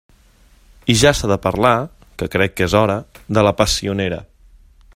[0.93, 2.97] I ja s'ha de parlar —que crec que és hora—
[3.39, 4.19] de la passionera.